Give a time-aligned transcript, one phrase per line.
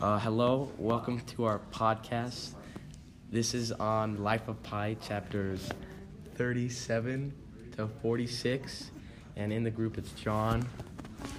[0.00, 2.54] Uh, hello, welcome to our podcast.
[3.30, 5.68] This is on Life of Pi, chapters
[6.36, 7.34] 37
[7.76, 8.92] to 46.
[9.36, 10.66] And in the group, it's John.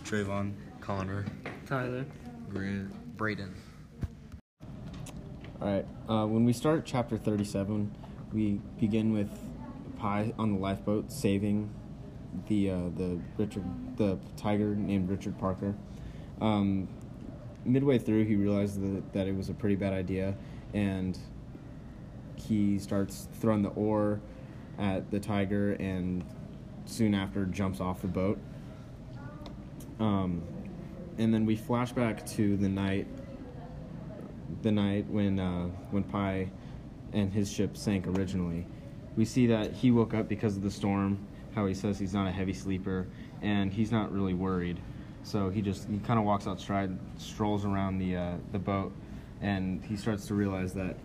[0.04, 1.26] Trayvon, Connor,
[1.66, 2.06] Tyler.
[2.50, 3.56] Grant, Braden.
[5.60, 5.86] All right.
[6.08, 7.92] Uh, when we start chapter 37,
[8.32, 9.30] we begin with
[9.98, 11.74] Pi on the lifeboat saving
[12.48, 13.64] the uh, the Richard
[13.98, 15.74] the tiger named Richard Parker.
[16.40, 16.88] Um,
[17.66, 20.36] midway through, he realized that, that it was a pretty bad idea,
[20.74, 21.18] and
[22.36, 24.20] he starts throwing the oar
[24.80, 26.24] at the tiger, and
[26.86, 28.40] soon after jumps off the boat.
[30.00, 30.42] Um,
[31.18, 33.08] and then we flash back to the night
[34.64, 36.50] the night when uh, when Pi
[37.14, 38.66] and his ship sank originally.
[39.16, 41.28] We see that he woke up because of the storm.
[41.54, 43.08] How he says he's not a heavy sleeper
[43.42, 44.80] and he's not really worried.
[45.24, 48.92] So he just he kind of walks outside, strolls around the uh, the boat,
[49.42, 50.98] and he starts to realize that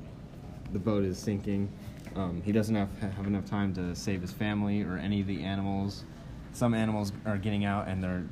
[0.73, 1.71] the boat is sinking.
[2.15, 5.43] Um, he doesn't have have enough time to save his family or any of the
[5.43, 6.05] animals.
[6.53, 8.25] Some animals are getting out and they're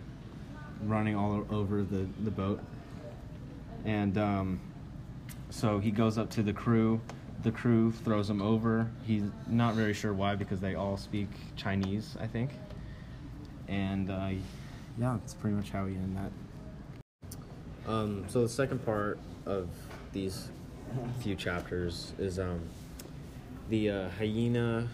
[0.85, 2.61] running all over the, the boat.
[3.85, 4.61] And um,
[5.51, 7.01] so he goes up to the crew.
[7.43, 8.91] The crew throws him over.
[9.07, 12.53] He's not very sure why because they all speak Chinese, I think.
[13.69, 14.31] And uh,
[14.99, 17.91] yeah, that's pretty much how we end that.
[17.91, 19.69] Um, so the second part of
[20.13, 20.49] these
[21.21, 22.61] few chapters is um,
[23.69, 24.89] the uh, hyena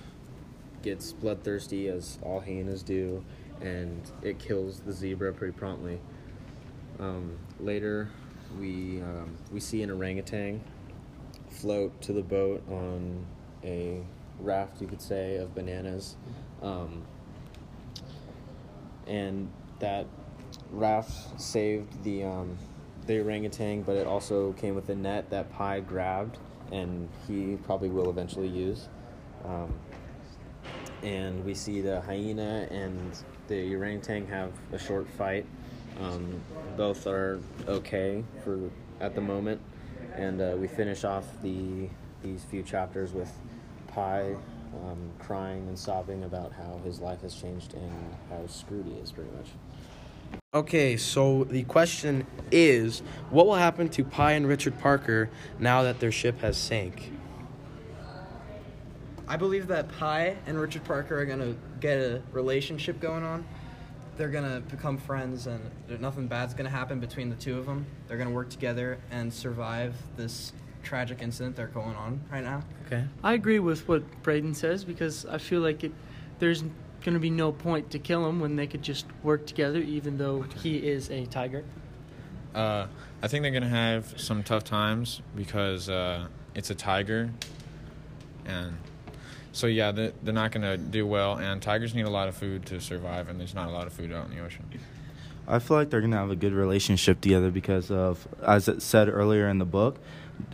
[0.82, 3.24] gets bloodthirsty as all hyenas do,
[3.60, 6.00] and it kills the zebra pretty promptly.
[6.98, 8.08] Um, later,
[8.58, 10.60] we um, we see an orangutan
[11.50, 13.24] float to the boat on
[13.64, 14.00] a
[14.40, 16.16] raft, you could say, of bananas,
[16.62, 17.02] um,
[19.06, 19.50] and
[19.81, 20.06] that
[20.70, 22.56] raft saved the um,
[23.06, 26.39] the orangutan, but it also came with a net that Pi grabbed,
[26.70, 28.89] and he probably will eventually use.
[29.45, 29.74] Um,
[31.02, 35.46] and we see the hyena and the orangutan have a short fight.
[35.98, 36.40] Um,
[36.77, 38.70] both are okay for
[39.01, 39.61] at the moment,
[40.14, 41.89] and uh, we finish off the
[42.23, 43.33] these few chapters with
[43.89, 44.36] Pi
[44.85, 47.92] um, crying and sobbing about how his life has changed and
[48.29, 49.48] how screwed he is, pretty much.
[50.52, 55.30] Okay, so the question is what will happen to Pi and Richard Parker
[55.61, 57.13] now that their ship has sank?
[59.29, 63.45] I believe that Pi and Richard Parker are gonna get a relationship going on.
[64.17, 67.86] They're gonna become friends, and there- nothing bad's gonna happen between the two of them.
[68.08, 70.52] They're gonna work together and survive this
[70.83, 72.64] tragic incident they're going on right now.
[72.86, 73.05] Okay.
[73.23, 75.92] I agree with what Braden says because I feel like it,
[76.40, 76.64] there's
[77.02, 80.18] going to be no point to kill him when they could just work together, even
[80.18, 81.64] though he is a tiger.
[82.55, 82.86] Uh,
[83.22, 87.30] I think they're gonna have some tough times because uh, it's a tiger,
[88.44, 88.77] and
[89.52, 91.36] so yeah, they- they're not gonna do well.
[91.36, 93.92] And tigers need a lot of food to survive, and there's not a lot of
[93.92, 94.64] food out in the ocean.
[95.46, 99.08] I feel like they're gonna have a good relationship together because of, as it said
[99.08, 99.98] earlier in the book,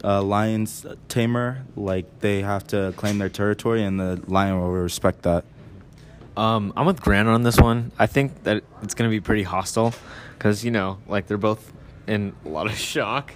[0.04, 5.22] uh, lions tamer like they have to claim their territory, and the lion will respect
[5.22, 5.44] that.
[6.36, 7.92] Um, I'm with Grant on this one.
[7.98, 9.94] I think that it's going to be pretty hostile
[10.36, 11.72] because, you know, like they're both
[12.06, 13.32] in a lot of shock.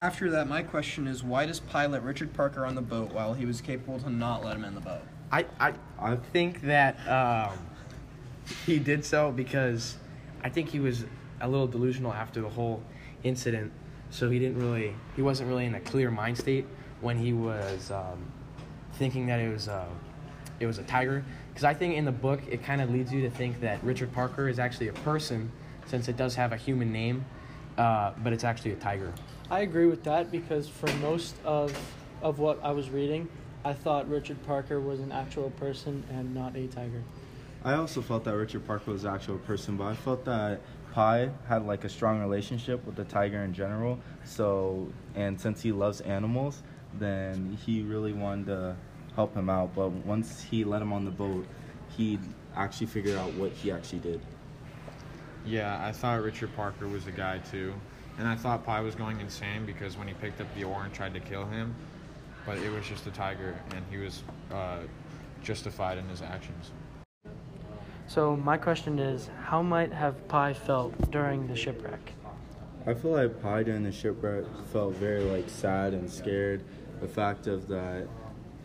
[0.00, 3.34] After that, my question is why does Pi let Richard Parker on the boat while
[3.34, 5.02] he was capable to not let him in the boat?
[5.30, 7.56] I, I, I think that um,
[8.66, 9.96] he did so because
[10.42, 11.04] I think he was
[11.40, 12.82] a little delusional after the whole
[13.22, 13.72] incident.
[14.10, 16.66] So he didn't really, he wasn't really in a clear mind state
[17.00, 18.26] when he was um,
[18.94, 19.86] thinking that it was, uh,
[20.62, 21.24] it was a tiger.
[21.48, 24.12] Because I think in the book it kind of leads you to think that Richard
[24.12, 25.50] Parker is actually a person,
[25.86, 27.24] since it does have a human name,
[27.76, 29.12] uh, but it's actually a tiger.
[29.50, 31.76] I agree with that because for most of
[32.22, 33.28] of what I was reading,
[33.64, 37.02] I thought Richard Parker was an actual person and not a tiger.
[37.64, 40.60] I also felt that Richard Parker was an actual person, but I felt that
[40.92, 43.98] Pi had like a strong relationship with the tiger in general.
[44.24, 46.62] So, and since he loves animals,
[46.98, 48.76] then he really wanted to
[49.14, 49.74] help him out.
[49.74, 51.46] But once he let him on the boat,
[51.96, 52.18] he
[52.56, 54.20] actually figured out what he actually did.
[55.44, 57.74] Yeah, I thought Richard Parker was a guy too,
[58.18, 60.92] and I thought Pi was going insane because when he picked up the oar and
[60.92, 61.74] tried to kill him,
[62.46, 64.22] but it was just a tiger, and he was
[64.52, 64.78] uh,
[65.42, 66.70] justified in his actions.
[68.06, 72.12] So my question is, how might have Pi felt during the shipwreck?
[72.86, 76.64] I feel like Pi during the shipwreck felt very like sad and scared.
[77.00, 78.06] The fact of that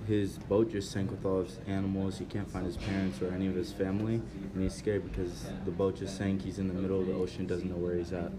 [0.07, 2.17] his boat just sank with all his animals.
[2.17, 4.21] He can't find his parents or any of his family,
[4.53, 6.41] and he's scared because the boat just sank.
[6.41, 8.31] He's in the middle of the ocean, doesn't know where he's at.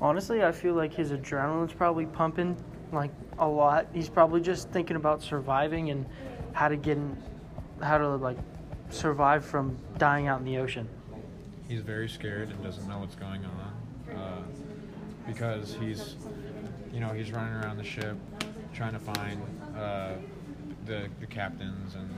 [0.00, 2.56] Honestly, I feel like his adrenaline's probably pumping
[2.92, 3.88] like a lot.
[3.92, 6.06] He's probably just thinking about surviving and
[6.52, 7.20] how to get in,
[7.82, 8.38] how to like
[8.90, 10.88] survive from dying out in the ocean.
[11.68, 14.42] He's very scared and doesn't know what's going on uh,
[15.26, 16.16] because he's,
[16.92, 18.16] you know, he's running around the ship
[18.74, 19.42] trying to find
[19.76, 20.12] uh,
[20.86, 22.10] the the captains and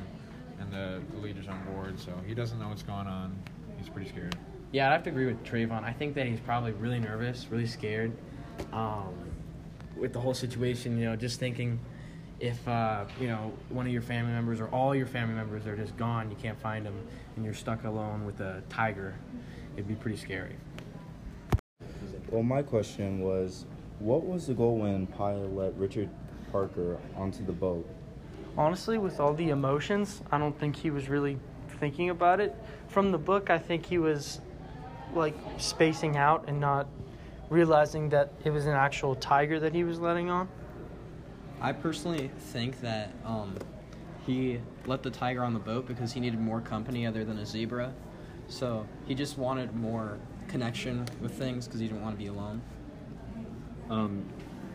[0.61, 1.99] and the, the leaders on board.
[1.99, 3.37] So he doesn't know what's going on.
[3.79, 4.37] He's pretty scared.
[4.73, 5.85] Yeah, I'd have to agree with Trayvon.
[5.85, 8.13] I think that he's probably really nervous, really scared
[8.73, 9.15] um,
[9.97, 10.99] with the whole situation.
[10.99, 11.79] You know, just thinking
[12.41, 15.77] if uh, you know one of your family members or all your family members are
[15.77, 16.95] just gone, you can't find them,
[17.37, 19.15] and you're stuck alone with a tiger,
[19.75, 20.57] it'd be pretty scary.
[22.31, 23.67] Well, my question was,
[24.01, 26.09] what was the goal when Pi let Richard
[26.51, 27.89] Parker onto the boat?
[28.57, 31.39] Honestly, with all the emotions, I don't think he was really
[31.81, 32.55] thinking about it.
[32.89, 34.41] From the book, I think he was
[35.15, 36.87] like spacing out and not
[37.51, 40.49] realizing that it was an actual tiger that he was letting on.
[41.61, 43.57] I personally think that um,
[44.27, 47.47] he let the tiger on the boat because he needed more company other than a
[47.47, 47.93] zebra.
[48.49, 50.19] So he just wanted more
[50.49, 52.61] connection with things because he didn't want to be alone.
[53.91, 54.25] Um,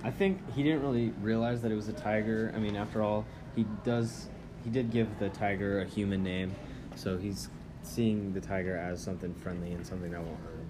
[0.03, 2.51] I think he didn't really realize that it was a tiger.
[2.55, 3.25] I mean, after all,
[3.59, 4.29] he does
[4.63, 6.53] he did give the tiger a human name,
[6.95, 7.49] so he's
[7.81, 10.69] seeing the tiger as something friendly and something that won't hurt him.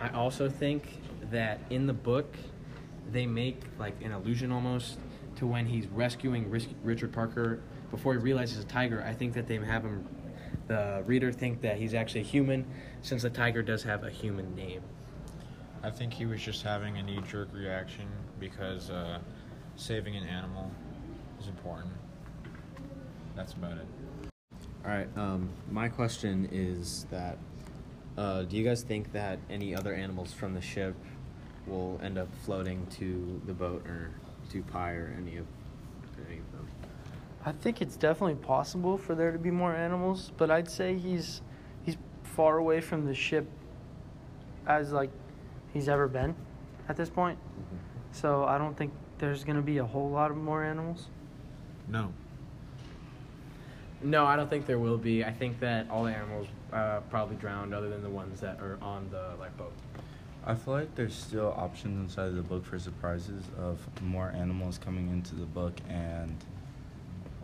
[0.00, 1.00] I also think
[1.30, 2.36] that in the book,
[3.10, 4.98] they make like an allusion almost
[5.36, 9.02] to when he's rescuing Ris- Richard Parker before he realizes it's a tiger.
[9.06, 10.06] I think that they have him,
[10.66, 12.66] the reader, think that he's actually a human,
[13.02, 14.82] since the tiger does have a human name.
[15.82, 18.06] I think he was just having a knee jerk reaction
[18.38, 19.20] because uh,
[19.76, 20.70] saving an animal
[21.40, 21.92] is important.
[23.40, 23.86] That's about it.
[24.84, 25.08] All right.
[25.16, 27.38] Um, my question is that
[28.18, 30.94] uh, do you guys think that any other animals from the ship
[31.66, 34.10] will end up floating to the boat or
[34.50, 35.46] to Pi or any of
[36.28, 36.68] any of them?
[37.46, 41.40] I think it's definitely possible for there to be more animals, but I'd say he's
[41.82, 43.48] he's far away from the ship
[44.66, 45.10] as like
[45.72, 46.34] he's ever been
[46.90, 47.38] at this point.
[48.12, 51.08] So I don't think there's gonna be a whole lot of more animals.
[51.88, 52.12] No.
[54.02, 55.24] No, I don't think there will be.
[55.24, 58.78] I think that all the animals uh, probably drowned, other than the ones that are
[58.80, 59.72] on the lifeboat.
[60.46, 64.78] I feel like there's still options inside of the book for surprises of more animals
[64.78, 66.34] coming into the book and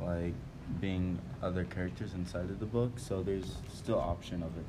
[0.00, 0.32] like
[0.80, 2.92] being other characters inside of the book.
[2.96, 4.64] So there's still option of it.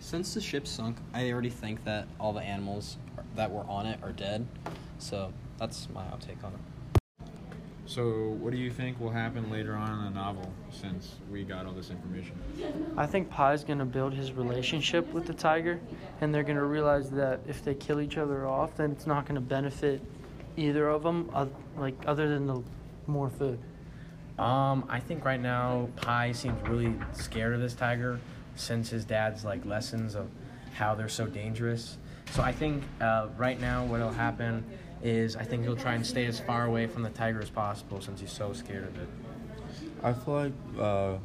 [0.00, 2.96] Since the ship sunk, I already think that all the animals
[3.36, 4.46] that were on it are dead.
[4.98, 6.60] So that's my outtake on it.
[7.88, 11.64] So, what do you think will happen later on in the novel since we got
[11.64, 12.34] all this information?
[12.98, 15.80] I think Pi's gonna build his relationship with the tiger,
[16.20, 19.40] and they're gonna realize that if they kill each other off, then it's not gonna
[19.40, 20.02] benefit
[20.58, 21.46] either of them, uh,
[21.78, 22.62] like other than the
[23.06, 23.58] more food.
[24.38, 28.20] Um, I think right now Pi seems really scared of this tiger
[28.54, 30.28] since his dad's like lessons of
[30.74, 31.96] how they're so dangerous.
[32.32, 34.62] So I think uh, right now what'll happen
[35.02, 38.00] is I think he'll try and stay as far away from the tiger as possible
[38.00, 39.08] since he's so scared of it.
[40.02, 41.16] I feel like uh,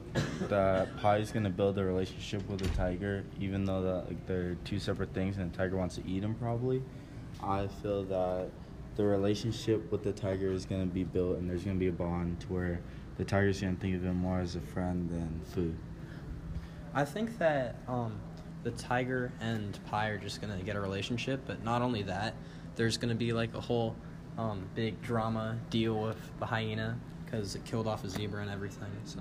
[0.48, 4.56] that Pi is gonna build a relationship with the tiger, even though that like they're
[4.66, 6.34] two separate things, and the tiger wants to eat him.
[6.36, 6.82] Probably,
[7.42, 8.50] I feel that
[8.96, 12.40] the relationship with the tiger is gonna be built, and there's gonna be a bond
[12.42, 12.80] to where
[13.18, 15.76] the tiger's gonna think of him more as a friend than food.
[16.96, 18.20] I think that um,
[18.64, 22.34] the tiger and Pi are just gonna get a relationship, but not only that,
[22.76, 23.96] there's gonna be like a whole
[24.38, 28.92] um, big drama deal with the hyena because it killed off a zebra and everything.
[29.06, 29.20] So.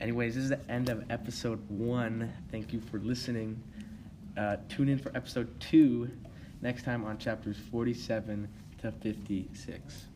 [0.00, 2.32] Anyways, this is the end of episode one.
[2.50, 3.62] Thank you for listening.
[4.36, 6.10] Uh, tune in for episode two
[6.60, 8.48] next time on chapters 47
[8.82, 10.06] to 56.